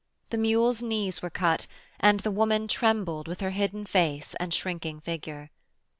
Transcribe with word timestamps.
The 0.31 0.37
mule's 0.39 0.81
knees 0.81 1.21
were 1.21 1.29
cut, 1.29 1.67
and 1.99 2.21
the 2.21 2.31
woman 2.31 2.67
trembled 2.67 3.27
with 3.27 3.39
her 3.41 3.51
hidden 3.51 3.85
face 3.85 4.33
and 4.39 4.51
shrinking 4.51 4.99
figure. 5.01 5.51